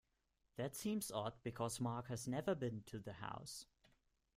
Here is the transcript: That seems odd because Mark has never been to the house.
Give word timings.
That 0.55 0.75
seems 0.75 1.11
odd 1.11 1.33
because 1.43 1.79
Mark 1.79 2.07
has 2.07 2.27
never 2.27 2.55
been 2.55 2.81
to 2.87 2.97
the 2.97 3.13
house. 3.13 3.67